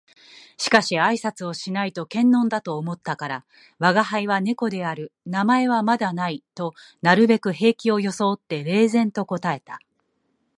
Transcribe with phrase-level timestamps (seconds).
[0.57, 3.45] しかし挨拶をしないと険呑だと思ったから
[3.77, 5.11] 「吾輩は猫である。
[5.27, 9.77] 名前はまだない」となるべく平気を装って冷然と答えた